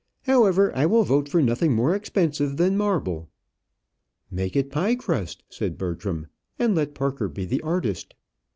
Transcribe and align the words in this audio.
However, 0.23 0.75
I 0.75 0.87
will 0.87 1.03
vote 1.03 1.29
for 1.29 1.43
nothing 1.43 1.73
more 1.75 1.93
expensive 1.93 2.57
than 2.57 2.75
marble." 2.75 3.29
"Make 4.31 4.55
it 4.55 4.65
in 4.65 4.71
pie 4.71 4.95
crust," 4.95 5.43
said 5.47 5.77
Bertram, 5.77 6.25
"and 6.57 6.73
let 6.73 6.95
Parker 6.95 7.27
be 7.29 7.45
the 7.45 7.61
artist." 7.61 8.15